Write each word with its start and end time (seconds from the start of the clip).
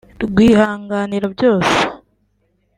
rwihanganira 0.25 1.25
byose 1.35 1.73